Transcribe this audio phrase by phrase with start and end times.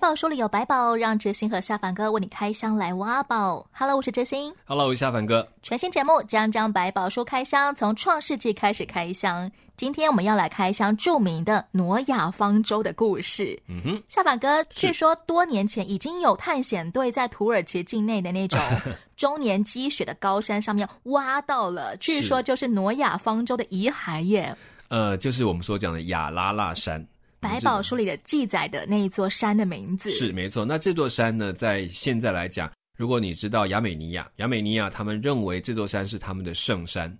[0.00, 3.66] 宝书里有百宝，让哲星和夏凡哥为你开箱来挖宝。
[3.70, 4.52] Hello，我是哲星。
[4.64, 5.46] Hello，我是夏凡哥。
[5.62, 9.50] 全新节目《将将百宝书开箱》，从创世纪开始开箱。
[9.76, 13.60] 今天我们要来开箱著名的挪亚方舟的故事。
[13.68, 18.58] 嗯哼，夏凡哥，据说多年前已经有探险队在土耳其境内的那种
[19.18, 24.56] 终年积雪的高山上面挖到了，据说就是挪亚方舟的遗骸耶。
[24.88, 27.06] 呃，就是我们所讲的亚拉腊山。
[27.40, 30.64] 百宝书里的记载的那一座山的名字是没错。
[30.64, 37.12] 那这座山呢，在现在来讲，如果你知道亚美尼亚，亚美尼亚他们认为这座山是他们的圣山。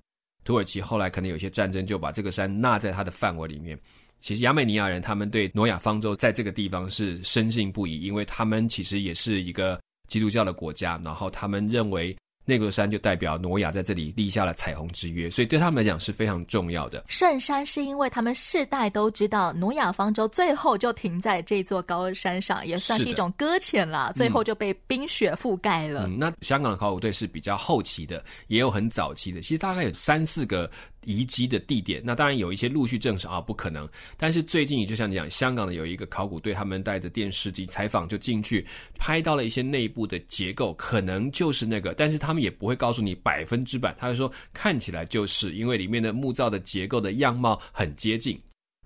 [0.45, 3.79] 土耳其后来可能有些战争，就把这个山纳在他的范围里面。
[4.21, 12.17] 其实亚美尼亚人他们对挪亚方舟在这个地方是深信不疑，因为他们其实也是一个基督教的国家，然后他们认为。
[12.51, 17.05] 那座山就代表挪亚在这里立下了彩虹之约，所以对他们来讲是非常重要的。
[17.07, 24.13] 圣山是因为他们世代都知道挪亚方舟最后就停在这座高山上，也算是一种搁浅了。
[24.17, 26.09] 最后就被冰雪覆盖了。
[26.09, 30.69] 嗯，那香港的考古队是比较后期的，也有很早期的，其实大概有三四个。
[31.05, 33.89] 遗迹的地点，那当然有一些陆续证实啊，不可能。
[34.17, 38.65] 但是最近，就像你讲，香港的有一个考古队，他们带着电视机采访，就进去
[38.99, 48.39] 拍到了一些内部的结构，可能就是那个，但是他们也不会告诉你百分之百，他会说看起来就是，因为里面的木造的结构的样貌很接近。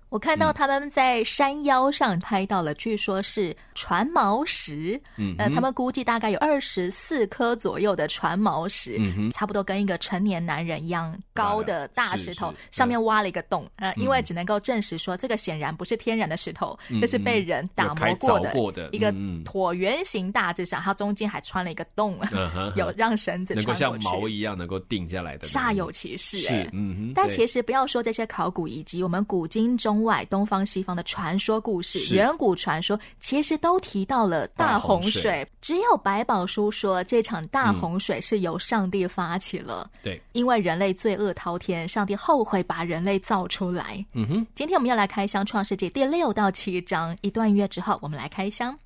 [0.09, 4.99] 我看到他们在山腰上拍到了，据说是船锚石。
[5.17, 13.67] 嗯，呃，他们估计大概有二十四颗左右的船锚石，嗯哼，差不多跟一个成年男人一样高的大石头，上面挖了一个洞。
[13.77, 18.39] 呃，因为只能够证实说这个显然不是天然的石头，这是被人打磨过
[18.71, 19.11] 的一个
[19.43, 22.17] 椭圆形大致上，它中间还穿了一个洞，
[22.77, 26.37] 有让绳子能够像毛一样能够定下来的，煞有其事。
[26.37, 27.11] 是，嗯哼。
[27.13, 29.94] 但其实不要说这些考古遗迹，我们古今中。
[30.03, 39.89] 外东方西方的传说故事，远古传说其实都提到了大洪水，洪水只有百宝书说这场大洪水是由上帝发起了。
[39.93, 44.03] 嗯、对，因为人类罪恶滔天，上帝后悔把人类造出来。
[44.13, 48.77] 嗯哼，今天我们要来开箱创世纪第六到七章，一段音乐之后，我们来开箱。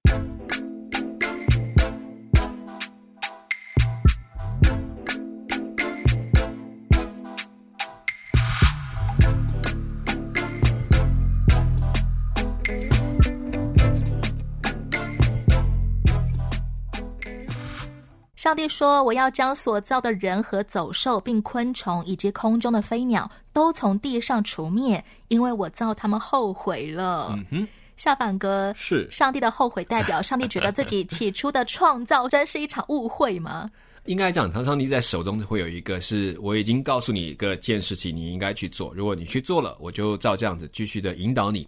[18.39, 27.67] 上帝说：“我要将所造的人和走兽，并昆虫以及空中的飞鸟，都从地上除灭，因为我造他们后悔了。”嗯哼，
[27.97, 33.69] 夏凡哥，是上帝的后悔，代表上帝觉得自己起初的创造真是一场误会吗？
[34.07, 38.94] 应该讲，当上帝在手中会有一个是，我已经告诉你一个件事情，你应该去做。
[38.95, 41.67] 如果你去做了，我就照这样子继续的引导你；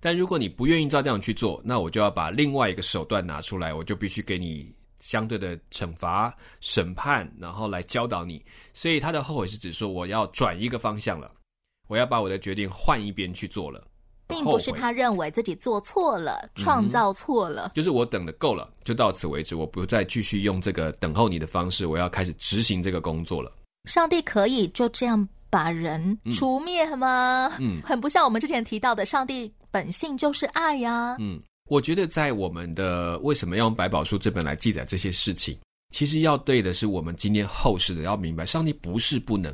[0.00, 4.72] 但如果你不愿意照这样去做，那我就要把另外一个手段拿出来，我就必须给你。
[4.98, 11.30] 相对的惩罚、审判，然后来教导你，所以他的后悔是指说我要转一个方向了，
[11.88, 13.86] 我要把我的决定换一边去做了，
[14.26, 23.52] 并不是他认为自己做错了、创造错了，嗯，就是我等的够了，就到此为止，我不再继续用这个等候你的方式，我要开始执行这个工作了。
[23.84, 27.52] 上帝可以就这样把人除灭吗？
[27.60, 31.16] 嗯，很不像我们之前提到的，上帝本性就是爱呀。
[31.20, 31.40] 嗯。
[31.68, 35.58] 我觉得，在我们的为什么要用百宝书这本来记载这些事情，
[35.90, 39.52] 其实要对的是我们今天后世的要明白，上帝不是不能，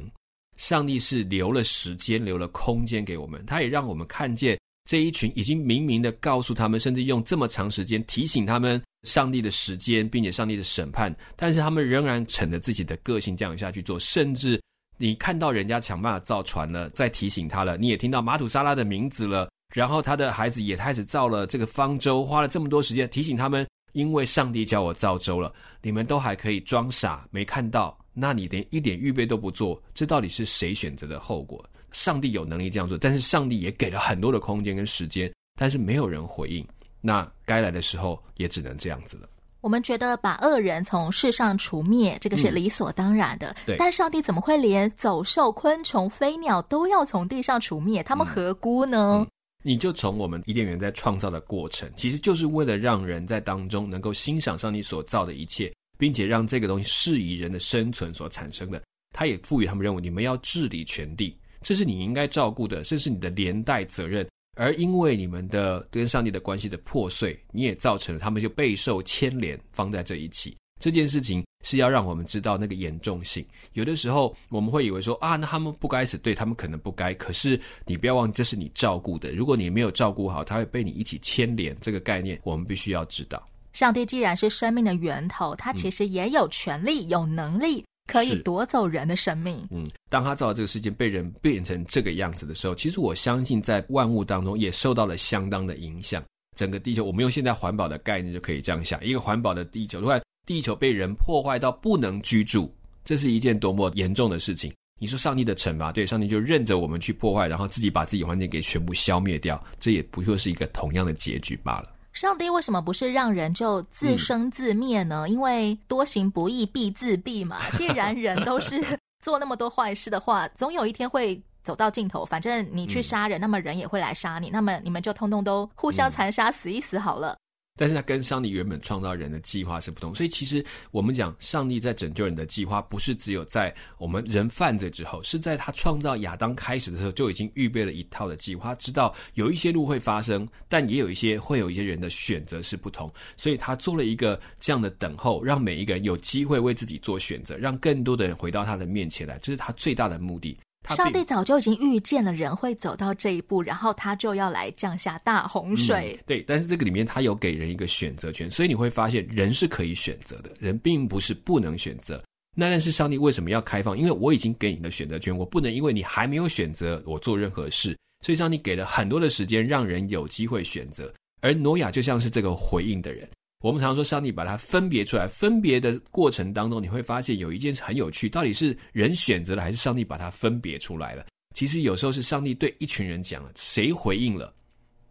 [0.56, 14.60] 上帝是留了时间、留了空间给我们，他也让我们看见这一群已经明明的告诉他们，甚至用这么长时间提醒他们上帝的时间，并且上帝的审判，但是他们仍然逞着自己的个性这样下去做，甚至
[14.98, 19.48] 你看到人家想办法造船了，再提醒他了，你也听到马土沙拉的名字了。
[19.72, 31.65] 然后他的孩子也开始造了这个方舟，花了这么多时间提醒他们，因为上帝叫我造舟了，你们都还可以装傻没看到，那你连一点预备都不做，这到底是谁选择的后果？
[31.91, 36.66] 上帝有能力这样做，但是上帝也给了很多的空间跟时间，但是没有人回应，
[37.01, 39.28] 那该来的时候也只能这样子了。
[39.60, 43.54] 我们觉得把恶人从世上除灭，这个是理所当然的。
[43.65, 48.03] 对，但上帝怎么会连走兽、昆虫、飞鸟都要从地上除灭？
[48.03, 49.18] 他们何辜呢？
[49.18, 49.27] 嗯嗯
[49.62, 58.82] 你就从我们伊甸园在创造的过程，其实就是为了让人在当中能够欣赏上帝所造的一切，并且让这个东西适宜人的生存所产生的。
[59.14, 64.26] 他也赋予他们任务，你们要治理全地，这是你应该照顾的，这是你的连带责任。
[64.56, 70.56] 而因为你们的跟上帝的关系的破碎，你也造成了他们就备受牵连，放在这一起。
[70.82, 73.46] 这件事情是要让我们知道那个严重性。
[73.74, 77.14] 有的时候我们会以为说啊，那他们不该死，对，他们可能不该。
[77.14, 79.30] 可是你不要忘记，这是你照顾的。
[79.30, 81.76] 如果你没有照顾好，他会被你一起牵连。
[81.80, 83.40] 这个概念我们必须要知道。
[83.72, 87.84] 上帝既然是生命的源头，他其实也有权利、嗯、有能力。
[88.08, 89.64] 可以夺走人的生命。
[89.70, 96.20] 嗯，当他造的这个世界被人变成这个样子的时候，其实我相信在万物当中也受到了相当的影响。
[96.56, 102.74] 整个地球，我们用现在环保的概念就可以这样想：一个环保的地球，突然地球被人破坏到不能居住，
[103.04, 104.72] 这是一件多么严重的事情。
[104.98, 111.91] 你说上帝的惩罚，对，上帝就任着我们去破坏，然后自己把自己环境给全部消灭掉，这也不就是一个同样的结局罢了。
[112.12, 115.27] 上帝为什么不是让人就自生自灭呢？
[115.30, 117.59] 因为多行不义必自毙嘛。
[117.71, 118.84] 既然人都是
[119.22, 122.24] 做那么多坏事的话，总有一天会走到尽头。
[122.24, 127.36] 反正你去杀人，那么人也会来杀你，那么你们就通通都互相残杀，死一死好了。
[127.82, 150.56] 但是它跟上帝原本创造人的计划是不同，所以其实我们讲上帝在拯救人的计划，不是只有在我们人犯罪之后，是在他创造亚当开始的时候就已经预备了一套的计划，知道有一些路会发生，但也有一些会有一些人的选择是不同，所以他做了一个这样的等候，让每一个人有机会为自己做选择，让更多的人回到他的面前来，这是他最大的目的。
[150.90, 156.18] 上帝早就已经预见了人会走到这一步，然后他就要来降下大洪水。
[156.18, 162.22] 嗯，对，但是这个里面他有给人一个选择权，所以你会发现人是可以选择的，人并不是不能选择。
[162.54, 163.96] 那但是上帝为什么要开放？
[163.96, 167.96] 因为我已经给你的选择权，我不能因为你还没有选择我做任何事，
[168.26, 171.12] 所以上帝给了很多的时间让人有机会选择。
[171.40, 173.28] 而挪亚就像是这个回应的人。
[173.62, 181.24] 我们常说，上帝把它分别出来，分别的过程当中，你会发现有一件事很有趣，到底是人选择了，还是上帝把它分别出来了？
[181.54, 184.53] 其实有时候是上帝对一群人讲了，谁回应了，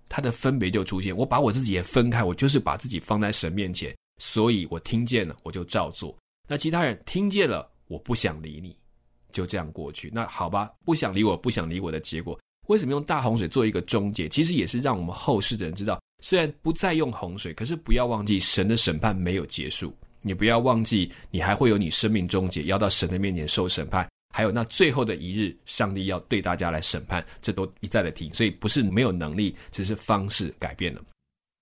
[0.10, 1.16] 他的分别就出现。
[1.16, 6.14] 我把我自己也分开，我就是把自己放在神面前，所以我听见了，我就照做。
[6.50, 8.76] 那其他人听见了，我不想理你，
[9.32, 10.12] 就这样过去。
[10.14, 12.38] 那好吧，不想理我，不想理我的结果，
[12.68, 14.28] 为什么用大洪水做一个终结？
[14.28, 16.02] 其实也是让我们后世的人知道。
[16.22, 19.94] 虽然不再用洪水，可是不要忘记神的审判没有结束。
[20.22, 24.08] 你不要忘记，你还会有你生命终结，要到神的面前受审判。
[24.34, 28.30] 还有那最后的一日，上帝要对大家来审判，这都一再的提。
[28.34, 31.02] 所以不是没有能力，只是方式改变了。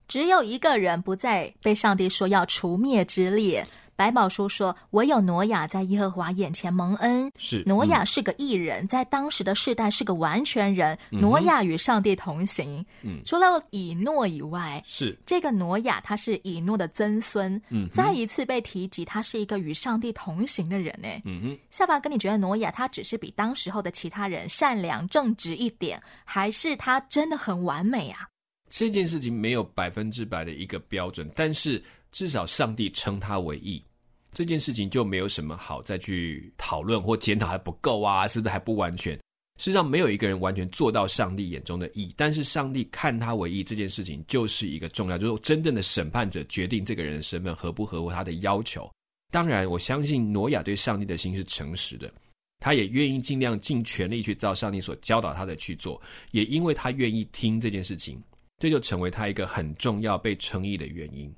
[0.06, 3.66] 只有一个人不再被上帝说要除灭之列。
[4.00, 7.30] 百宝书说：“唯有挪亚在耶和华眼前蒙恩。
[7.36, 10.98] 是挪亚是个义人，在当时的世代是个完全人。
[11.10, 12.82] 挪亚与上帝同行。
[13.02, 17.60] 嗯，除了以诺以外，是这个挪亚，他是以诺的曾孙。
[17.68, 20.98] 嗯，再一次被提及，他是一个与上帝同行的人。
[20.98, 28.26] 呢，嗯哼，下巴哥，你觉得挪亚他只是比当时候的其他人善良正直一点，还是他真的很完美啊？
[28.70, 33.84] 这件事情没有百分之百的一个标准，但是至少上帝称他为义。
[34.32, 39.18] 这件事情就没有什么好再去讨论或检讨还不够啊，是不是还不完全？
[39.58, 48.90] 事实上，没有一个人完全做到上帝眼中的义，但是上帝看他为义这件事情就是一个重要，就是真正的审判者决定这个人的身份合不合乎他的要求。
[49.30, 52.10] 当然，我相信挪亚对上帝的心是诚实的，
[52.60, 58.18] 他也愿意尽量尽全力去照上帝所教导他的去做，也因为他愿意听这件事情，
[58.58, 61.30] 这就成为他一个很重要被称义的原因。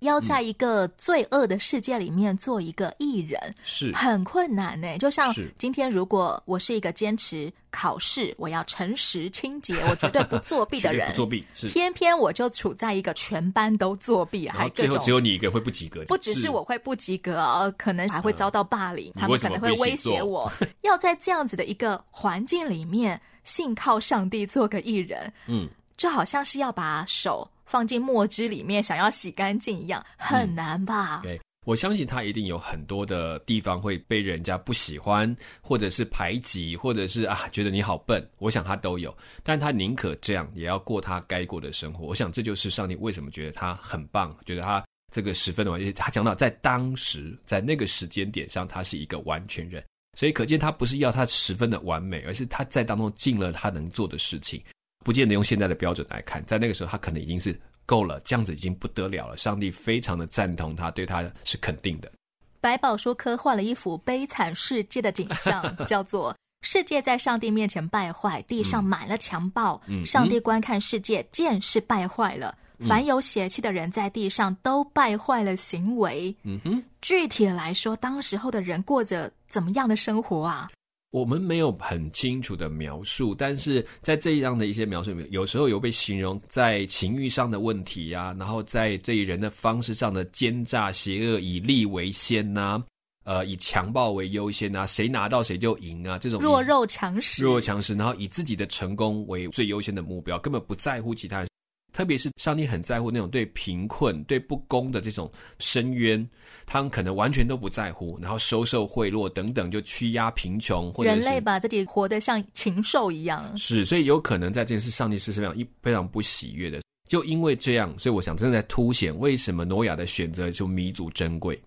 [0.00, 4.96] 要在一个罪恶的世界里面做一个艺人，是很困难呢。
[4.98, 11.68] 就像今天，如果我是一个坚持考试，我要诚实清洁，我绝对不作弊的 人，不作弊是。
[11.68, 16.04] 偏偏我就处在一个全班都作弊，还最后只有你一个会不及格。
[16.04, 20.50] 不只是我会不及格，呃，可能还会遭到霸凌，他们可能会威胁我。
[20.82, 27.48] 要在这样子的一个环境里面，信靠上帝做个艺人，嗯，就好像是要把手。
[27.68, 31.20] 放进墨汁里面，想要洗干净一样，很难吧？
[31.20, 38.26] 嗯、对，我相信他一定有很多的地方会被人家不喜欢，或者是排挤，或者是啊觉得你好笨。
[38.38, 42.06] 我想他都有，但他宁可这样，也要过他该过的生活。
[42.06, 44.82] 我想这就是上帝为什么觉得他很棒，觉得他
[45.12, 45.92] 这个十分的完全。
[45.92, 49.84] 他讲到在当时，在那个时间点上，他是一个完全人，
[50.18, 54.62] 所以可见他不是要他十分的完美，而是他在当中尽了他能做的事情。
[55.08, 59.38] 不见得用现在的标准来看，在那个时候他可能已经是够了，这样子已经不得了了。
[59.38, 62.12] 上帝非常的赞同他，对他是肯定的。
[62.60, 69.80] 百宝书刻画了一幅悲惨世界的景象， 叫做世界在上帝面前败坏，地上满了强暴。
[69.86, 76.36] 嗯、上帝观看世界，见是败坏了，凡有邪气的人在地上都败坏了行为。
[76.42, 80.68] 嗯哼，具体来说，当时候的人过着怎么样的生活啊？
[81.10, 92.84] 我们没有很清楚的描述，但是在这样的一些描述里面，有时候有被形容在情欲上的问题啊，然后在对人的方式上的奸诈邪恶，以利为先呐、啊，
[93.24, 101.48] 呃，以强暴为优先呐，谁拿到谁就赢啊，这种弱肉强食，弱肉强食，然后以自己的成功为最优先的目标，根本不在乎其他人。
[101.92, 106.28] 特别是上帝很在乎那种对贫困、对不公的这种深渊，
[106.66, 113.56] 他们可能完全都不在乎，然后收受贿赂等等，就屈压贫穷，或者人类把自己活得像禽兽一样。
[113.56, 116.80] 是，所以有可能在这件事，上帝是非常一非常不喜悦的。
[117.08, 121.58] 就因为这样，所以我想正在凸显为什么挪亚的选择就弥足珍贵。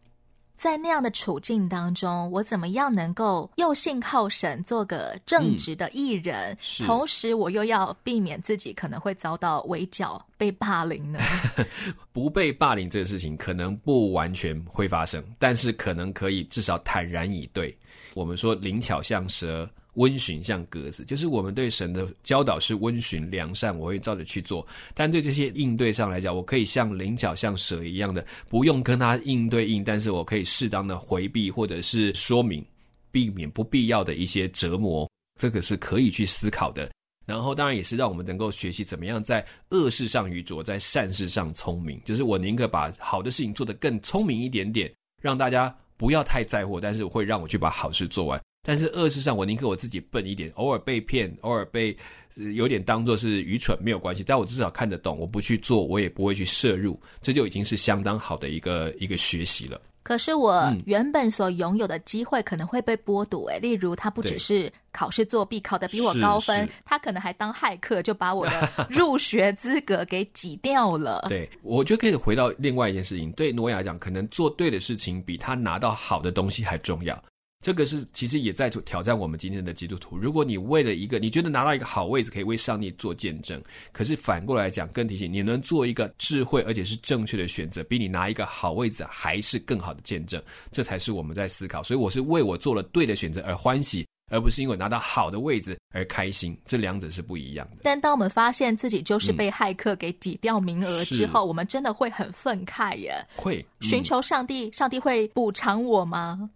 [0.61, 11.19] 在那样的处境当中，我怎么样能够又信靠神，做个正直的艺人，嗯，同时我又要避免自己可能会遭到围剿、被霸凌呢？
[12.13, 17.75] 不被霸凌这个事情可能不完全会发生，但是可能可以至少坦然以对。
[18.13, 19.67] 我们说灵巧像蛇。
[19.95, 24.65] 温驯像鸽子，就是我们对神的教导是温驯良善，我会照着去做。
[24.93, 32.65] 但对这些应对上来讲，我可以像灵巧像蛇一样的，不用跟他应对应，但是我可以适当的回避或者是说明，
[33.11, 35.09] 避免不必要的一些折磨。
[35.39, 36.89] 这个是可以去思考的。
[37.25, 42.01] 然后当然也是让我们能够学习怎么样在恶事上愚拙，在善事上聪明。
[42.03, 48.41] 就是我宁可把好的事情做得更聪明一点点，让大家不要太在乎，但是会让我去把好事做完。
[48.63, 51.95] 但是二是上，我宁可我自己笨一点，偶尔被骗，偶尔被
[52.35, 54.23] 有点当做是愚蠢，没有关系。
[54.23, 59.81] 但我至少看得懂，我不去做，我也不会去摄入，这就已经是相当好的一个一个学习了。
[60.03, 71.25] 可是我原本所拥有的机会可能会被剥夺，哎，例如他不只是考试作弊考得比我高分，他可能还当骇客，就把我的入学资格给挤掉了。
[71.29, 77.23] 对，我觉得可以回到另外一件事情，对诺亚来讲，可能做对的事情比他拿到好的东西还重要。
[77.61, 80.17] 这个是其实也在挑战我们今天的基督徒。
[80.17, 90.41] 如果你为了一个你觉得拿到一个好位置可以为上帝做见证，可是反过来讲，更提醒你能做一个智慧而且是正确的选择，比你拿一个好位置还是更好的见证。
[90.71, 91.83] 这才是我们在思考。
[91.83, 96.57] 所以我是为我做了对的选择而欢喜，而不是因为拿到好的位置而开心。
[96.65, 97.77] 这两者是不一样的。
[97.83, 103.23] 但当我们发现自己就是被骇客给挤掉名额之后，嗯、我们真的会很愤慨耶。
[103.35, 106.49] 会、嗯、寻求上帝，上帝会补偿我吗？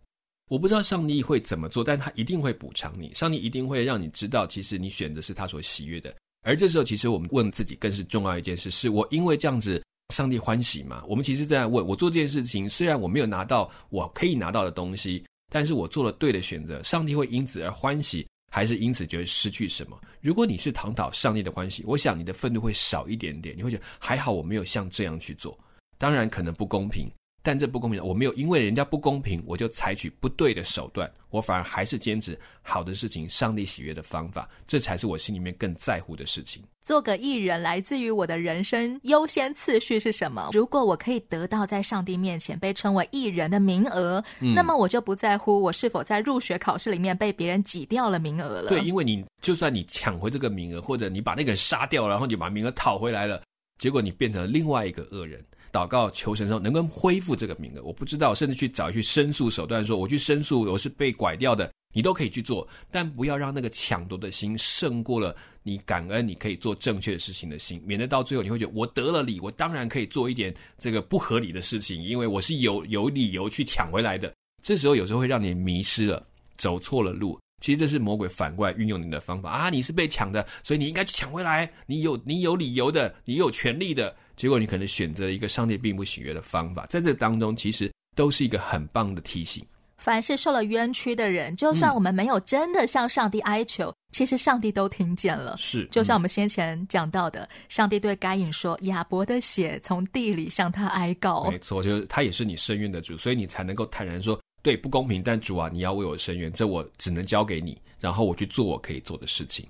[0.48, 3.12] 我不知道上帝会怎么做，但他一定会补偿你。
[3.16, 6.14] 上帝一定会让你知道，其实你选的是他所喜悦的。
[6.44, 9.84] 而这时候，其实我们问自己更是重要一件事：是我因为这样子，
[10.14, 11.04] 上帝欢喜吗？
[11.08, 20.00] 我们其实在问，我做这件事情，虽然我没有拿到我可以拿到的东西，但是我做了对的选择，上帝会因此而欢喜，还是因此觉得失去什么？
[20.22, 25.58] 如果你是讨讨上帝的欢喜，我想你的愤怒会少一点点，你会觉得还好，我没有像这样去做。
[25.98, 27.10] 当然，可能不公平。
[27.46, 36.64] 但这不公平，我没有因为人家不公平，我就采取不对的手段，我反而还是坚持好的事情，上帝喜悦的方法，这才是我心里面更在乎的事情。
[36.82, 40.50] 做个艺人，来自于我的人生优先次序是什么？
[40.54, 48.70] 如果我可以得到在上帝面前被称为艺人的名额，嗯，那么我就不在乎我是否在入学考试里面被别人挤掉了名额了。
[48.70, 53.44] 对，因为你就算你抢回这个名额，或者你把那个人杀掉，然后你把名额讨回来了，
[53.78, 55.46] 结果你变成了另外一个恶人。
[55.76, 74.34] 祷告求神说能够恢复这个名额，我不知道，甚至去找去申诉手段，说我去申诉我是被拐掉的，你都可以去做，但不要让那个抢夺的心胜过了你感恩你可以做正确的事情的心，免得到最后你会觉得我得了理，我当然可以做一点这个不合理的事情，因为我是有有理由去抢回来的。
[74.64, 76.26] 这时候有时候会让你迷失了，
[76.58, 77.38] 走错了路。
[77.62, 79.70] 其实这是魔鬼反过来运用你的方法啊！
[79.70, 84.16] 你是被抢的，所以你应该去抢回来，你有你有理由的，你有权利的。
[84.36, 89.66] 结果你可能选择了一个上帝并不喜悦的方法，在这当中其实都是一个很棒的提醒。
[89.98, 95.56] 凡是受了冤屈的人，就算我们没有真的向上帝哀求，嗯、其实上帝都听见了。
[95.58, 109.64] 是，就像我们先前讲到的，嗯、上帝对该隐说：“亚伯的血从地里向他哀告。”没错，就是他也是你伸冤的主，所以你才能够坦然说：“对，不公平，但主啊，你要为我伸冤，这我只能交给你，然后我去做我可以做的事情。”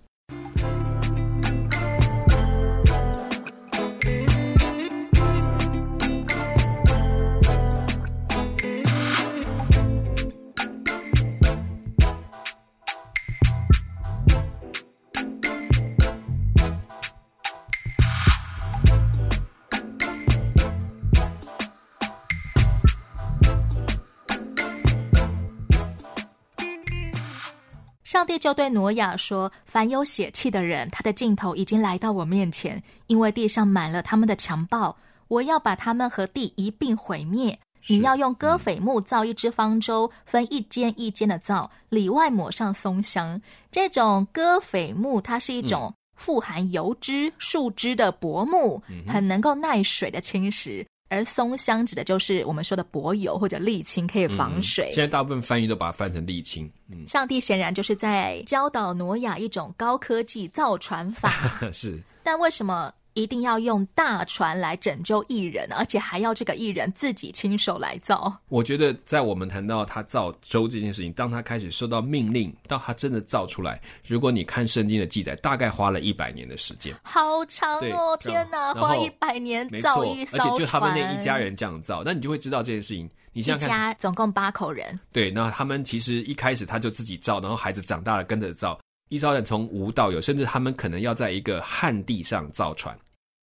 [28.05, 34.95] 上帝就对挪亚说：“凡有血气的人，他的尽头已经来到我面前，因为地上满了他们的强暴，
[35.27, 37.57] 我要把他们和地一并毁灭。
[37.88, 43.41] 你要用戈斐木造一只方舟，分一间一间的造，里外抹上松香。
[43.71, 50.85] 这种戈斐木，它是一种富含油脂、树脂的薄木，很能够耐水的侵蚀。”
[51.15, 54.89] 而松香指的就是我们说的柏油或者沥青，可以防水。
[54.91, 56.69] 嗯，现在大部分翻译都把它翻成沥青。
[56.89, 61.31] 嗯，上帝显然就是在教导挪亚一种高科技造船法。
[61.72, 62.93] 是，但为什么？
[63.15, 68.31] 一定要用大船来拯救艺人，而且还要这个艺人自己亲手来造。
[68.50, 78.17] 我觉得，在我们谈到他造舟这件事情，当他开始受到命令，到他真的造出来，如果你看圣经的记载，大概花了一百年的时间，好长哦！
[78.19, 83.10] 天哪，花一百年造一艘船，而且就他们那一家人这样造，那你就会知道这件事情。
[83.31, 88.77] 你想想看，一家总共八口人，对，那他们其实一开始他就自己造，然后孩子长大了跟着造，
[89.10, 92.98] 一艘人从无到有，甚至他们可能要在一个旱地上造船。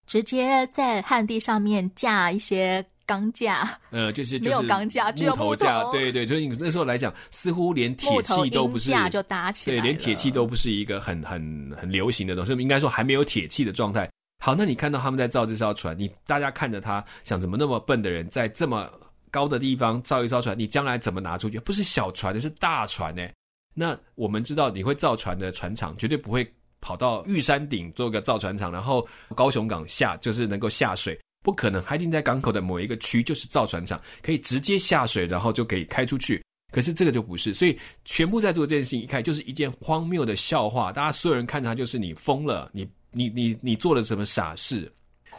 [0.06, 5.82] 直接在旱地上面架一些钢架，呃，就是没有钢架，只有木头架。
[5.90, 14.08] 对对，所以你那时候来讲，似乎连铁器都不是架就搭起来，对，连铁器都不是一个很很很流行的东西，应该说还没有铁器的状态。
[14.42, 18.90] 好，那你看到他们在造这艘船，你大家看着他，想怎么那么笨的人在这么
[19.30, 21.58] 高的地方造一艘船，你将来怎么拿出去？
[21.60, 23.26] 不是小船的，是大船呢。
[23.74, 26.44] 那我们知道，你会造船的船厂绝对不会。
[26.82, 36.44] 跑到玉山顶做个造船厂，然后高雄港下就是能够下水，不可能，还一定在港口的某一个区就是造船厂，可以直接下水，然后就可以开出去。
[36.72, 40.90] 可是这个就不是，所以全部在做这件事情，一看就是一件荒谬的笑话。
[40.90, 44.90] 大家所有人看他就是你疯了，你你你你做了什么傻事？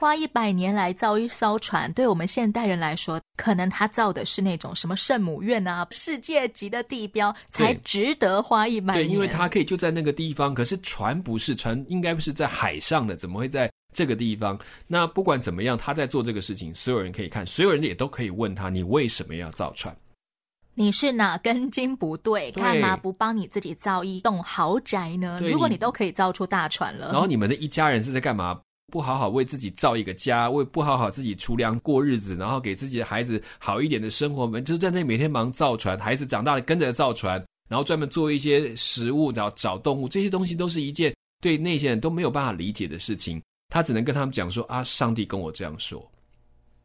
[0.03, 9.07] 花一百年来造一艘船，对我们现代人来说，可能他造的是那种什么圣母院啊，世界级的地标，才值得花一百年。
[9.07, 14.60] 对，因为他可以就在那个地方，可是船不是，船应该不是在海上的，怎么会在这个地方？
[14.88, 19.95] 那不管怎么样，他在做这个事情，所有人可以看，所有人也都可以问他，你为什么要造船？
[20.74, 22.51] 你是哪根筋不对？
[22.51, 25.39] 干嘛不帮你自己造一栋豪宅呢？
[25.41, 28.60] 如果你都可以造出大船了，然后你们的一家人是在干嘛？
[28.93, 43.41] 不好好为自己造一个家，为不好好自己储粮过日子，然后给自己的孩子好一点的生活，们就是在那每天忙造船，孩子长大了跟着造船，然后专门做一些食物，然后找动物，这些东西都是一件对那些人都没有办法理解的事情。
[43.73, 46.08] 他只能跟他们讲说啊，上帝跟我这样说。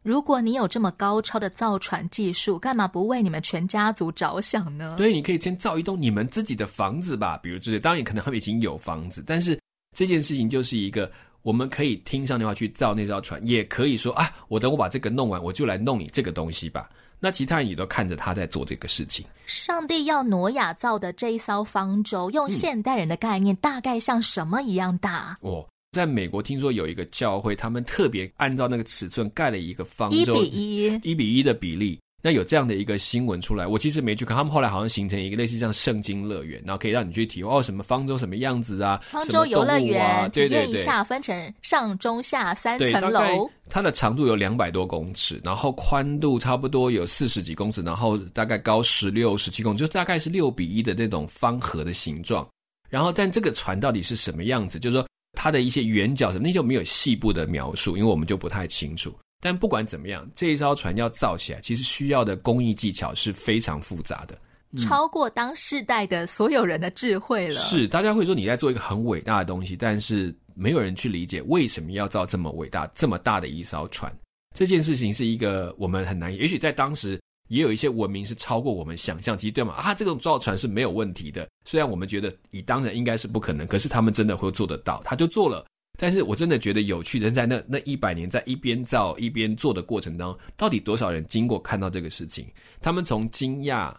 [0.02, 4.94] 如果你有这么高超的造船技术，干嘛不为你们全家族着想呢？
[4.96, 9.60] 对，你可以先造一栋你们自己的房子吧，比如这些，当然可能他们已经有房子，但是
[9.94, 11.12] 这件事情就是一个。
[11.42, 16.88] 我们可以听上帝话去造那艘船，也可以说啊，我等我把这个弄完，我就来弄你这个东西吧。
[17.20, 19.26] 那其他人也都看着他在做这个事情。
[19.46, 25.36] 上帝要挪亚造的这一艘方舟，用现代人的概念，大概像什么一样大？
[25.42, 31.98] 嗯、哦，在美国听说有一个教会，他们特别按照那个尺寸盖了一个方舟，一比一，一比一的比例。
[32.20, 34.36] 那有这样的一个新闻出来，我其实没去看。
[34.36, 43.48] 他们后来好像形成一个类似像圣经乐园，然后可以让你去体会哦，什么方舟什么样子啊，方舟游乐园，啊、对对对，体验一下，分成上中下三层楼。
[43.70, 52.44] 它的长度有两百多公尺，然后宽度差不多有四十几公尺，然后大概高十六、十七公尺，就大概是六比一的那种方盒的形状。
[52.90, 54.78] 然后，但这个船到底是什么样子？
[54.78, 59.14] 就是说它的一些圆角什么，那就没有细部的描述，因为我们就不太清楚。
[59.40, 64.36] 但不管怎么样，这一艘船要造起来，其实需要的工艺技巧是非常复杂的，
[64.72, 67.54] 嗯、超过当世代的所有人的智慧了。
[67.54, 74.12] 是，大家会说你在做一个很伟大的东西，但是没有人去理解为什么要造这么伟大、这么大的一艘船。
[74.56, 79.72] 这件事情是一个我们很难，也许在当时也有一些文明是超过我们想象，其实对吗？
[79.74, 81.48] 啊，这种造船是没有问题的。
[81.64, 85.64] 虽然我们觉得以当然应该是不可能，可是他们真的会做得到，他就做了。
[86.00, 92.46] 但是我真的觉得有趣的，在那那一百年，在一边造一边做的过程当中，到底多少人经过看到这个事情？
[92.80, 93.92] 他们从惊讶，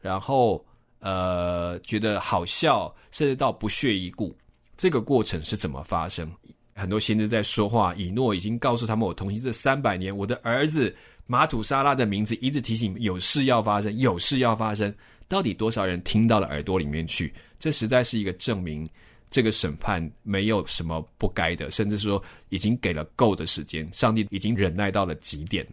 [0.00, 0.64] 然后
[1.00, 4.32] 呃觉得好笑，甚至到不屑一顾，
[4.76, 6.30] 这个过程是怎么发生？
[6.74, 10.94] 很多先知在说话，以诺已经告诉他们，我同行这三百年，我的儿子
[11.26, 14.94] 马土沙拉的名字一直提醒有事要发生，有事要发生。
[15.26, 17.34] 到底多少人听到了耳朵里面去？
[17.58, 18.88] 这实在是一个证明。
[19.32, 25.66] 这个审判没有什么不该的，甚至说已经给了够的时间，上帝已经忍耐到了极点。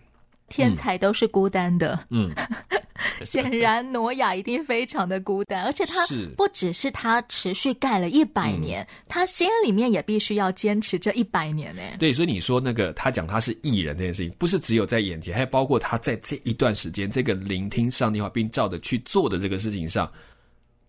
[0.48, 2.34] 天才都是孤单的，嗯，
[3.24, 5.94] 显然挪亚一定非常的孤单，而且他
[6.36, 11.84] 不只是他持续盖了一百年，嗯，他心里面也必须要坚持这一百年呢。
[12.00, 20.12] 对，所以你说那个他讲他是艺人这件事情，不是只有在眼前，还包括他在这一段时间这个聆听上帝话并照着去做的这个事情上。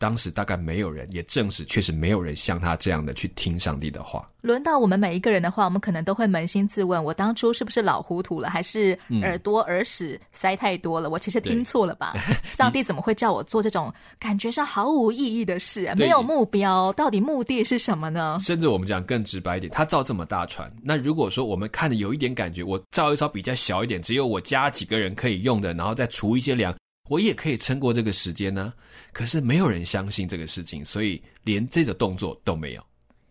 [0.01, 4.27] 当时大概没有人，也证实确实没有人像他这样的去听上帝的话。
[4.41, 11.11] 轮到我们每一个人的话，我们可能都会扪心自问：我当初是不是老糊涂了，还是耳朵耳屎塞太多了？
[11.11, 12.15] 我其实听错了吧？
[12.51, 15.93] 上帝怎么会叫我做这种感觉上毫无意义的事？
[15.95, 18.39] 没有目标，到底目的是什么呢？
[18.41, 26.75] 甚至我们讲更直白一点，他造这么大船，那如果说我们看的有一点感觉，我造一艘比较小一点，只有我家几个人可以用的，然后再除一些粮。
[27.11, 28.73] 我也可以撑过这个时间呢，
[29.13, 32.83] 可是没有人相信这个事情，所以连这个动作都没有。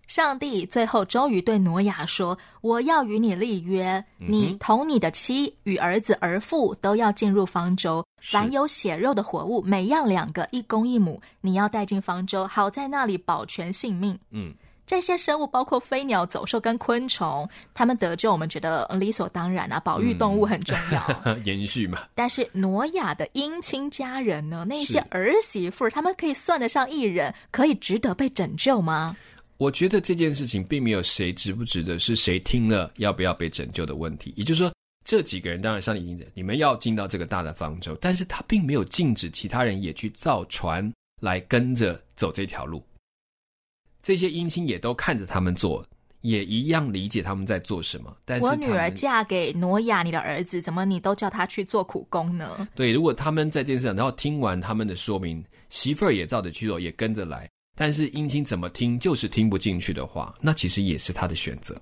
[0.05, 14.53] 上帝最后终于对挪亚说：“我要与你立约，你同你的妻与儿子儿妇都要进入方舟，凡有血肉的活物，每样两个，一公一母，你要带进方舟，好在那里保全性命。”嗯。
[14.89, 19.79] 这些生物包括飞鸟、走兽跟昆虫，它们得救，我们觉得理所当然啊。
[19.79, 22.07] 保育动物很重要，嗯、 延续嘛。
[22.15, 24.65] 但是挪亚的姻亲家人呢？
[24.67, 29.15] 那些儿媳妇，他们可以算得上义人，可以值得被拯救吗？
[29.57, 34.33] 我觉得这件事情并没有谁值不值得，是谁听了要不要被拯救的问题。
[34.35, 34.73] 也就是说，
[35.05, 42.83] 这几个人当然上帝应着你们要进到这个大的方舟，但是他并没有禁止其他人也去造船来跟着走这条路。
[44.01, 45.85] 这些姻亲也都看着他们做，
[46.21, 48.15] 也一样理解他们在做什么。
[48.25, 52.67] 但是我女儿嫁给挪亚，你的儿子，怎么你都叫他去做苦工呢？
[52.75, 61.79] 对，如果他们在电视上，然后听完他们的说明，媳妇儿也照着去做，也跟着来，但是姻亲怎么听就是听不进去的话，那其实也是他的选择。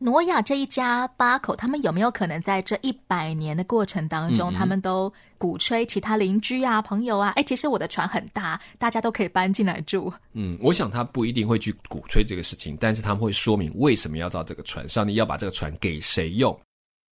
[0.00, 7.30] 挪亚这一家八口，他们有没有可能在这一百年的过程当中，嗯嗯他们都鼓吹其他邻居啊、朋友啊？
[7.30, 10.12] 哎，其实我的船很大，大家都可以搬进来住。
[10.34, 16.56] 嗯，我想他不一定会去鼓吹这个事情，但是他们会说明为什么要造这个船，上你要把这个船给谁用，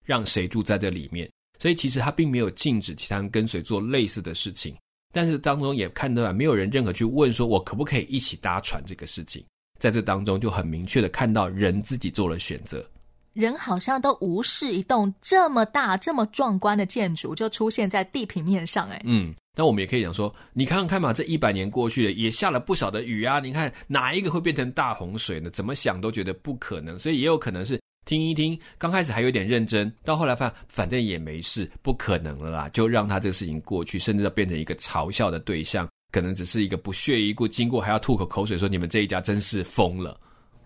[0.04, 1.28] 让谁住在这里面。
[1.58, 4.76] 所以其实他并没有禁止其他人跟随做类似的事情，
[5.12, 9.44] 但是当中也看到没有人任何去问说，我可不可以一起搭船这个事情。
[9.78, 12.84] 在这当中就很明确的看到人自己做了选择，
[13.32, 25.50] 人好像都无视一栋这么大、这么壮观的建筑就出现在地平面上，哎，嗯，那我们也可以讲说，你看看看嘛，这一百年过去了，也下了不少的雨啊，你看哪一个会变成大洪水呢？
[25.50, 35.86] 怎么想都觉得不可能，所以也有可能是听一听，刚开始还有点认真，到后来发现反正也没事，不可能了啦，就让他这个事情过去，甚至要变成一个嘲笑的对象。
[36.16, 40.18] 可能只是一个不屑一顾，经过还要吐口口水说，你们这一家真是疯了，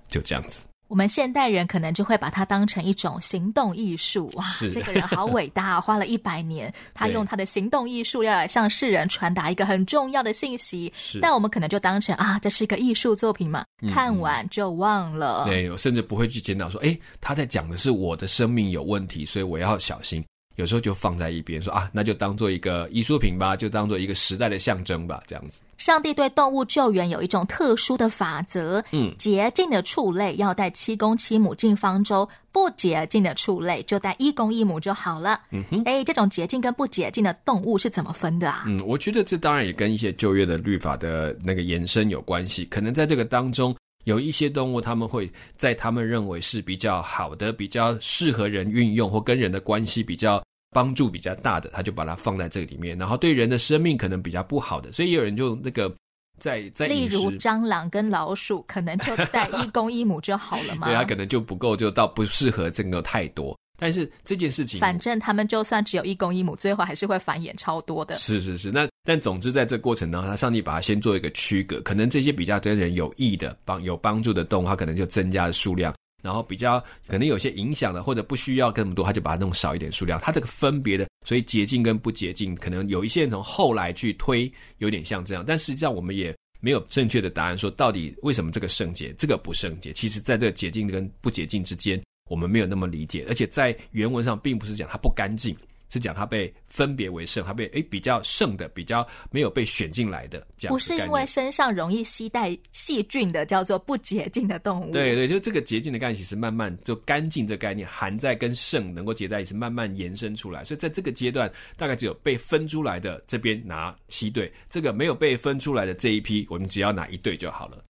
[0.09, 0.61] 就这样子。
[0.87, 10.93] 我们现代人可能就会把它当成一种行动艺术，哇，这个人好伟大啊，花了一百年，他用他的行动艺术要来向世人传达一个很重要的信息。
[10.95, 15.47] 是，但我们可能就当成啊，这是一个艺术作品嘛，嗯、看完就忘了。
[15.47, 20.25] 对，我甚至不会去检讨说，哎，他在讲的是我的生命有问题，所以我要小心。
[20.57, 25.61] 有时候就放在一边说啊，那就当做一个艺术品吧，就当做一个时代的象征吧，这样子。
[25.79, 35.41] 上帝对动物救援有一种特殊的法则，嗯，洁净的畜类要带七公七母进方舟，不洁净的畜类就带一公一母就好了。
[35.51, 38.65] 嗯哼，哎，这种洁净跟不洁净的动物是怎么分的啊？
[38.67, 43.75] 嗯，我觉得这当然也跟一些旧约的律法的那个延伸有关系，可能在这个当中。
[44.05, 52.97] 有一些动物，他们会在他们认为是比较好的、比较适合人运用或跟人的关系比较帮助比较大的，他就把它放在这里面。
[52.97, 55.95] 然后对人的生命可能比较不好的，所以有人就那个
[56.39, 60.87] 在在 例如蟑螂跟老鼠，可能就带一公一母就好了嘛。
[60.89, 63.59] 对，它可能就不够，就到不适合这个太多。
[63.81, 68.15] 但是这件事情，反正他们就算只有一公一母，最后还是会繁衍超多的。
[68.17, 75.91] 是是是，那但总之在这过程当中，他上帝把它先做一个区隔，可能这些比较对人有益的、帮有帮助的动物，它可能就增加了数量；
[76.23, 80.21] 然后比较可能有些影响的或者不需要这么多，他就把它弄少一点数量。
[80.21, 85.43] 它这个分别的，所以洁净跟不洁净，可能有一些人从后来去推，有点像这样。
[85.47, 89.91] 但实际上我们也没有正确的答案，说到底为什么这个圣洁，这个不圣洁？
[89.95, 91.99] 其实在这个洁净跟不洁净之间。
[92.31, 95.57] 我们没有那么理解，而且在原文上并不是讲它不干净，
[95.89, 100.73] 是讲它被分别为圣，它被诶比较圣的，比较没有被选进来的这样。
[100.73, 104.93] 不是因为身上容易携带细菌的，叫做不洁净的动物。
[104.93, 110.65] 对对，就这个洁净的概念，其实慢慢就干净这概念含在跟圣能够结在一起，慢慢延伸出来。
[110.65, 117.83] 所以在这个阶段，大概只有被分出来的这边拿七对，这个没有被分出来的这一批，我们只要拿一对就好了。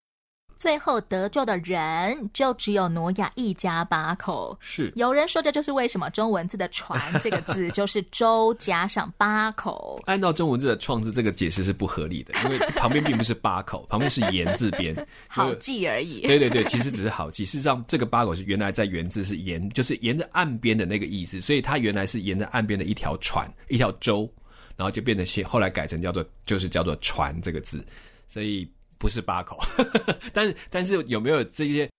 [0.60, 4.54] 最后得救的人就只有挪亚一家八口。
[4.60, 9.98] 是，有人说这就是为什么中文字的“船”这个字就 是舟加上八口。
[10.04, 14.94] 按照中文字的创字，这个解释是不合理的，因为旁边并不是八口，旁边是言字边，
[15.26, 16.20] 好记而已。
[16.28, 17.42] 对对对，其实只是好记。
[17.42, 24.30] 事实上，这个八口是原来在原字是沿，就是沿着岸边的那个意思，所以它原来是沿着岸边的一条船，一条舟，
[24.76, 27.82] 然后就变成现后来改成叫做就是叫做船这个字。
[28.28, 28.70] 所以
[29.00, 29.58] 不是八口。
[30.32, 31.90] 但是但是有没有这些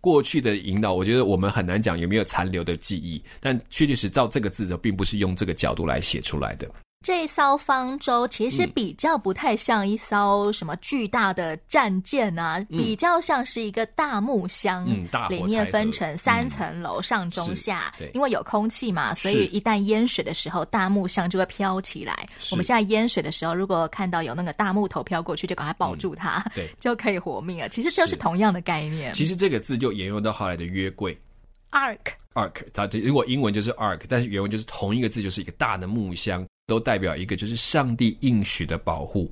[0.00, 0.92] 过去的引导？
[0.94, 3.20] 我觉得我们很难讲有没有残留的记忆。
[3.40, 6.70] 但确确实照这个字的，并不是用这个角度来写出来的。
[7.02, 17.90] 这艘方舟其实比较不太像一艘什么巨大的战舰啊，嗯、比较像是一个大木箱，嗯、里面分成三层楼，嗯、上中下。
[18.12, 22.28] 因为有空气嘛，所以一旦淹水的时候，大木箱就会飘起来。
[22.50, 27.68] 我们现在淹水的时候，如果看到有那个大木头飘过去，就赶快抱住它，嗯、对， 就可以活命了。
[27.70, 29.14] 其实就是同样的概念。
[29.14, 31.18] 其实这个字就沿用到后来的约柜
[31.70, 36.46] ，ark，ark，它如果英文就是 ark，但是原文就是同一个字，就是一个大的木箱。
[36.70, 39.28] 都代表一个就是上帝应许的保护，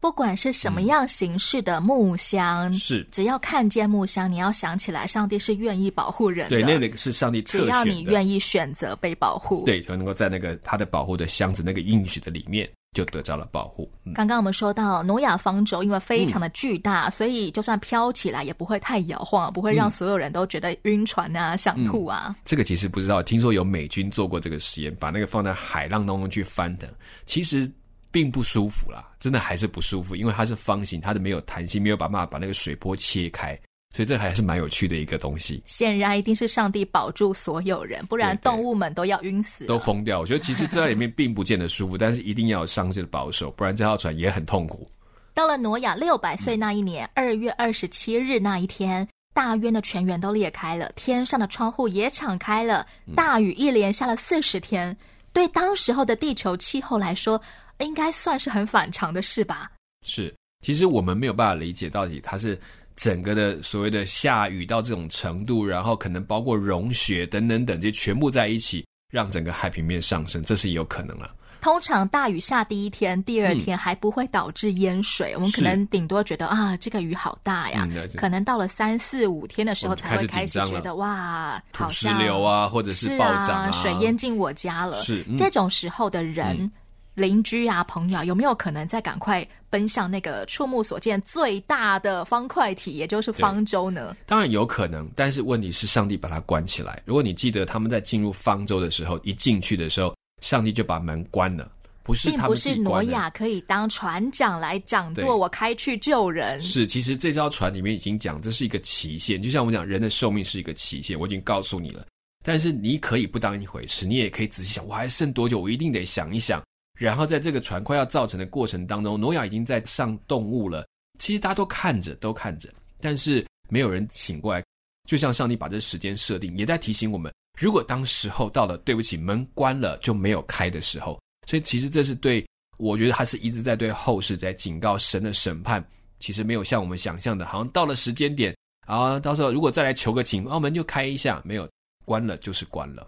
[0.00, 6.50] 不管是什么样形式的木箱，嗯、是只要看见木箱，你要想起来，上帝是愿意保护人的。
[6.50, 7.40] 对，那个是上帝。
[7.40, 12.68] 只要你愿意选择被保护，对，就能够在那个他的保护的箱子那个应许的里面。
[12.94, 13.90] 就得到了保护。
[14.04, 22.34] 嗯、刚刚我们说到挪亚方舟，因为非常的巨大，嗯、所以就算飘起来也不会太摇晃，不会让所有人都觉得晕船啊、嗯、想吐啊、嗯。
[22.44, 26.88] 这个其实不知道，听说有美军做过这个实验，把那个放在海浪当中去翻腾，
[27.26, 27.70] 其实
[28.10, 33.58] 并不舒服啦，真的还是不舒服，因为它是方形，它的没有弹性，没有办法把那个水波切开。
[33.94, 35.62] 所以这还是蛮有趣的一个东西。
[35.66, 40.18] 显然一定是上帝保住所有人，不然动物们都要晕死，都疯掉。
[40.18, 44.90] 我觉得其实这在里面并不见得舒服，但是一定要有上帝的保守，不然这条船也很痛苦。
[45.32, 54.88] 到了挪亚六百岁那一年二、嗯、月二十七日那一天，大渊的泉源都裂开了，天上的窗户也敞开了，大雨一连下了四十天。
[54.90, 54.96] 嗯、
[55.32, 57.40] 对当时候的地球气候来说，
[57.78, 59.70] 应该算是很反常的事吧？
[60.04, 62.58] 是，其实我们没有办法理解到底它是。
[62.96, 71.34] 整个的所谓的下雨到这种程度，然后可能包括融雪等等等，这些全部在一起，让整个海平面上升，这是有可能了。
[71.60, 77.88] 通常大雨下第一天、第二天还不会导致淹水，嗯、我们可能顶多觉得啊，这个雨好大呀。
[77.90, 84.98] 嗯、可能到了三四五天的时候，才会开始觉得哇，土石流啊，或者是暴涨啊，啊，水淹进我家了。
[84.98, 86.70] 是、嗯、这种时候的人。
[87.16, 94.16] 嗯邻居啊，朋友，有没有可能再赶快奔向那个触目所见最大的方块体，也就是方舟呢？
[94.26, 97.00] 当然有可能，但是问题是上帝把它关起来。
[97.04, 101.70] 如果你记得他们在进入方舟的时候，一进去的时候，上帝就把门关了，
[102.02, 102.30] 不是。
[102.30, 106.60] 并不是挪亚可以当船长来掌舵，我开去救人。
[106.60, 112.04] 是，其实这艘船里面已经讲，这是一个期限，就像我们讲，人的寿命是一个期限，我已经告诉你了。
[112.44, 115.60] 但是你可以不当一回事，你也可以仔细想，我还剩多久？
[115.60, 116.60] 我一定得想一想。
[116.98, 120.86] 然后在这个船快要造成的过程当中，挪亚已经在上动物了。
[121.18, 122.68] 其实大家都看着，都看着，
[123.00, 124.62] 但是没有人醒过来。
[125.08, 131.20] 就像上帝把这时间设定，也在提醒我们：如果当时候到了，对不起，门关了就没有开的时候。
[131.46, 132.46] 所以其实这是对，
[132.78, 135.84] 我觉得他是一直在对后世在警告神的审判。
[136.20, 141.68] 其实没有像我们想象的，好像到了时间点，啊，到时候如果再来求个情，澳门就开一下，没有
[142.06, 143.06] 关了就是关了。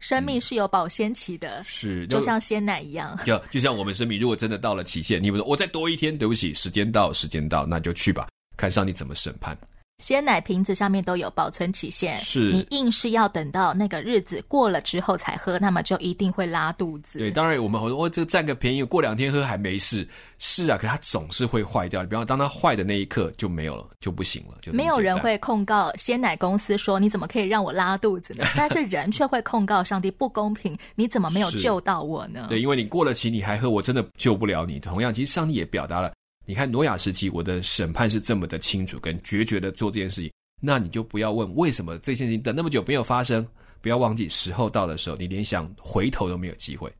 [0.00, 3.18] 生命是有保鲜期的，嗯、是就，就像鲜奶一样。
[3.24, 9.56] 就就像我们生命，如果真的到了期限，你不说我再多一天，对不起，时间到，时间到，那就去吧，看上帝怎么审判。
[10.00, 17.18] 鲜奶瓶子上面都有保存期限，是你硬是要等到那个日子过了之后才喝，那么就一定会拉肚子。
[17.18, 20.08] 对，当然我们我、哦、这占个便宜，过两天喝还没事。
[20.42, 22.02] 是啊，可它总是会坏掉。
[22.04, 24.56] 比方当它坏的那一刻就没有了，就不行了。
[24.62, 28.46] 就没有人会控告鲜奶公司说，你怎么可以让我拉肚子呢？
[28.56, 32.46] 但是人却会控告上帝不公平，你怎么没有救到我呢？
[32.48, 34.80] 对，因为你过了期你还喝，我真的救不了你。
[34.80, 36.10] 同样，其实上帝也表达了，
[36.50, 40.28] 你看挪亚时期，我的审判是这么的清楚跟决绝的做这件事情。
[40.60, 43.46] 那你就不要问为什么这件事情等那么久没有发生，
[43.80, 46.92] 不要忘记时候到的时候，你连想回头都没有机会。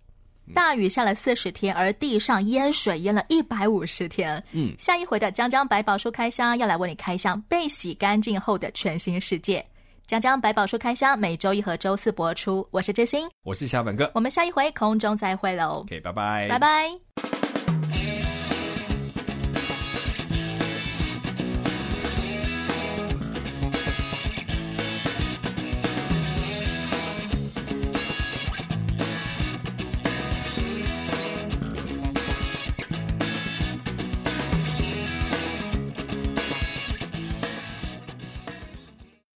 [0.54, 4.40] 大雨下了四十天，而地上淹水淹了一百五十天。
[4.52, 9.66] 嗯，下一回的江江百宝书开箱要来为你开箱被洗干净后的全新世界。
[10.06, 15.80] 江江百宝书开箱每周一和周四播出，我是知心，我是小本哥，我们下一回空中再会喽。
[15.80, 17.39] OK，拜拜，拜拜。